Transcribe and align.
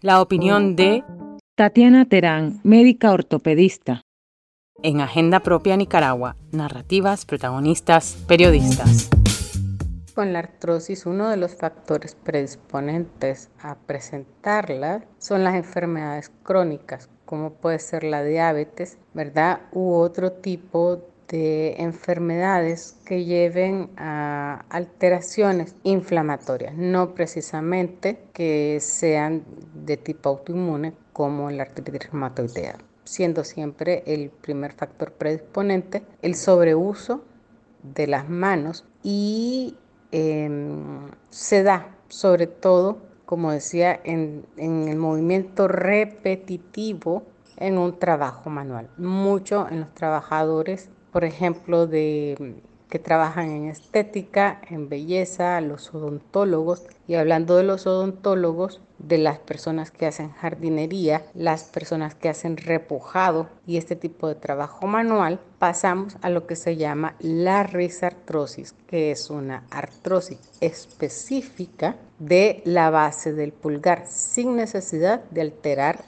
La 0.00 0.20
opinión 0.20 0.74
de 0.74 1.04
Tatiana 1.54 2.04
Terán, 2.06 2.60
médica 2.64 3.12
ortopedista. 3.12 4.02
En 4.82 5.00
Agenda 5.00 5.40
Propia 5.40 5.76
Nicaragua, 5.76 6.36
narrativas, 6.50 7.26
protagonistas, 7.26 8.16
periodistas. 8.26 9.10
Con 10.14 10.32
la 10.32 10.40
artrosis, 10.40 11.06
uno 11.06 11.28
de 11.28 11.36
los 11.36 11.54
factores 11.54 12.16
predisponentes 12.16 13.50
a 13.60 13.76
presentarla 13.76 15.04
son 15.18 15.44
las 15.44 15.54
enfermedades 15.54 16.32
crónicas, 16.42 17.08
como 17.26 17.52
puede 17.52 17.78
ser 17.78 18.02
la 18.02 18.24
diabetes, 18.24 18.98
¿verdad? 19.14 19.60
U 19.72 19.92
otro 19.92 20.32
tipo 20.32 21.02
de 21.30 21.76
enfermedades 21.78 22.96
que 23.04 23.24
lleven 23.24 23.90
a 23.96 24.64
alteraciones 24.68 25.76
inflamatorias, 25.84 26.74
no 26.74 27.14
precisamente 27.14 28.18
que 28.32 28.78
sean 28.80 29.44
de 29.74 29.96
tipo 29.96 30.28
autoinmune 30.28 30.92
como 31.12 31.50
la 31.50 31.62
artritis 31.62 32.10
reumatoidea, 32.10 32.78
siendo 33.04 33.44
siempre 33.44 34.02
el 34.06 34.30
primer 34.30 34.72
factor 34.72 35.12
predisponente 35.12 36.02
el 36.20 36.34
sobreuso 36.34 37.22
de 37.82 38.08
las 38.08 38.28
manos 38.28 38.84
y 39.04 39.76
em, 40.10 41.08
se 41.30 41.62
da 41.62 41.96
sobre 42.08 42.48
todo, 42.48 42.98
como 43.24 43.52
decía, 43.52 44.00
en, 44.02 44.44
en 44.56 44.88
el 44.88 44.96
movimiento 44.96 45.68
repetitivo 45.68 47.22
en 47.56 47.78
un 47.78 48.00
trabajo 48.00 48.50
manual, 48.50 48.90
mucho 48.96 49.68
en 49.70 49.80
los 49.80 49.94
trabajadores 49.94 50.90
por 51.12 51.24
ejemplo, 51.24 51.86
de 51.86 52.60
que 52.90 52.98
trabajan 52.98 53.50
en 53.50 53.68
estética, 53.68 54.60
en 54.68 54.88
belleza, 54.88 55.60
los 55.60 55.94
odontólogos. 55.94 56.82
Y 57.06 57.14
hablando 57.14 57.56
de 57.56 57.62
los 57.62 57.86
odontólogos, 57.86 58.80
de 58.98 59.16
las 59.16 59.38
personas 59.38 59.90
que 59.90 60.06
hacen 60.06 60.32
jardinería, 60.32 61.24
las 61.34 61.64
personas 61.64 62.14
que 62.14 62.28
hacen 62.28 62.56
repujado 62.58 63.48
y 63.66 63.78
este 63.78 63.96
tipo 63.96 64.28
de 64.28 64.34
trabajo 64.34 64.86
manual, 64.86 65.40
pasamos 65.58 66.16
a 66.20 66.28
lo 66.28 66.46
que 66.46 66.56
se 66.56 66.76
llama 66.76 67.14
la 67.20 67.62
risartrosis, 67.62 68.74
que 68.86 69.10
es 69.10 69.30
una 69.30 69.64
artrosis 69.70 70.38
específica 70.60 71.96
de 72.18 72.60
la 72.64 72.90
base 72.90 73.32
del 73.32 73.52
pulgar, 73.52 74.04
sin 74.06 74.56
necesidad 74.56 75.22
de 75.30 75.40
alterar 75.40 76.04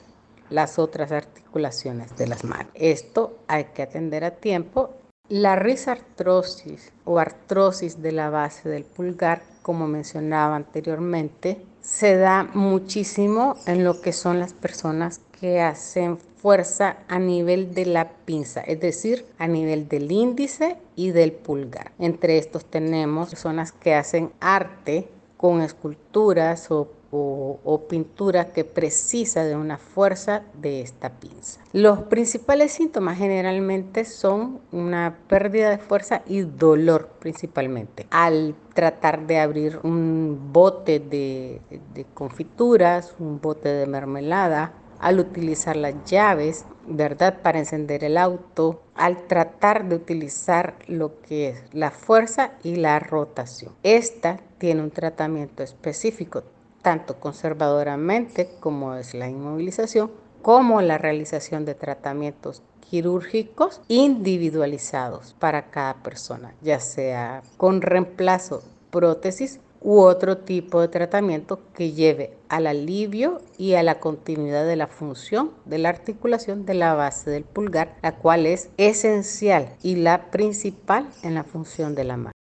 las 0.53 0.77
otras 0.77 1.11
articulaciones 1.11 2.15
de 2.15 2.27
las 2.27 2.43
manos. 2.43 2.71
Esto 2.75 3.39
hay 3.47 3.65
que 3.65 3.81
atender 3.81 4.23
a 4.23 4.31
tiempo. 4.31 4.91
La 5.27 5.55
risartrosis 5.55 6.93
o 7.05 7.17
artrosis 7.17 8.01
de 8.01 8.11
la 8.11 8.29
base 8.29 8.69
del 8.69 8.83
pulgar, 8.83 9.41
como 9.63 9.87
mencionaba 9.87 10.55
anteriormente, 10.55 11.59
se 11.81 12.17
da 12.17 12.43
muchísimo 12.53 13.55
en 13.65 13.83
lo 13.83 13.99
que 13.99 14.13
son 14.13 14.39
las 14.39 14.53
personas 14.53 15.21
que 15.39 15.59
hacen 15.59 16.17
fuerza 16.17 16.97
a 17.07 17.19
nivel 17.19 17.73
de 17.73 17.85
la 17.85 18.09
pinza, 18.25 18.61
es 18.61 18.79
decir, 18.79 19.25
a 19.39 19.47
nivel 19.47 19.87
del 19.87 20.11
índice 20.11 20.77
y 20.95 21.11
del 21.11 21.31
pulgar. 21.31 21.93
Entre 21.99 22.37
estos 22.37 22.65
tenemos 22.65 23.29
personas 23.29 23.71
que 23.71 23.95
hacen 23.95 24.31
arte 24.39 25.07
con 25.37 25.61
esculturas 25.61 26.69
o 27.15 27.85
pintura 27.87 28.51
que 28.51 28.65
precisa 28.65 29.43
de 29.43 29.55
una 29.55 29.77
fuerza 29.77 30.43
de 30.53 30.81
esta 30.81 31.09
pinza. 31.19 31.61
Los 31.71 31.99
principales 32.03 32.71
síntomas 32.71 33.17
generalmente 33.17 34.05
son 34.05 34.61
una 34.71 35.19
pérdida 35.27 35.69
de 35.69 35.77
fuerza 35.77 36.23
y 36.25 36.41
dolor 36.41 37.09
principalmente. 37.19 38.07
Al 38.09 38.55
tratar 38.73 39.27
de 39.27 39.39
abrir 39.39 39.79
un 39.83 40.49
bote 40.51 40.99
de, 40.99 41.61
de 41.93 42.05
confituras, 42.13 43.15
un 43.19 43.39
bote 43.39 43.69
de 43.69 43.85
mermelada, 43.85 44.73
al 44.99 45.19
utilizar 45.19 45.75
las 45.75 45.93
llaves, 46.05 46.65
¿verdad? 46.87 47.41
Para 47.41 47.59
encender 47.59 48.05
el 48.05 48.17
auto, 48.17 48.83
al 48.95 49.27
tratar 49.27 49.89
de 49.89 49.95
utilizar 49.95 50.75
lo 50.87 51.19
que 51.21 51.49
es 51.49 51.63
la 51.73 51.91
fuerza 51.91 52.53
y 52.63 52.77
la 52.77 52.99
rotación. 52.99 53.73
Esta 53.83 54.39
tiene 54.59 54.81
un 54.81 54.91
tratamiento 54.91 55.61
específico 55.61 56.43
tanto 56.83 57.19
conservadoramente 57.19 58.49
como 58.59 58.93
es 58.93 59.15
la 59.15 59.27
inmovilización, 59.27 60.11
como 60.43 60.81
la 60.81 60.99
realización 60.99 61.65
de 61.65 61.73
tratamientos 61.73 62.61
quirúrgicos 62.81 63.81
individualizados 63.87 65.35
para 65.39 65.71
cada 65.71 65.95
persona, 66.03 66.53
ya 66.61 66.79
sea 66.79 67.41
con 67.57 67.81
reemplazo 67.81 68.61
prótesis 68.91 69.59
u 69.81 69.99
otro 69.99 70.37
tipo 70.37 70.79
de 70.79 70.89
tratamiento 70.89 71.59
que 71.73 71.91
lleve 71.91 72.37
al 72.49 72.67
alivio 72.67 73.41
y 73.57 73.73
a 73.73 73.83
la 73.83 73.99
continuidad 73.99 74.65
de 74.65 74.75
la 74.75 74.87
función 74.87 75.51
de 75.65 75.77
la 75.77 75.89
articulación 75.89 76.65
de 76.65 76.75
la 76.75 76.93
base 76.93 77.31
del 77.31 77.43
pulgar, 77.43 77.95
la 78.01 78.15
cual 78.15 78.45
es 78.45 78.69
esencial 78.77 79.75
y 79.81 79.95
la 79.95 80.29
principal 80.31 81.07
en 81.23 81.35
la 81.35 81.43
función 81.43 81.95
de 81.95 82.03
la 82.03 82.17
mano. 82.17 82.32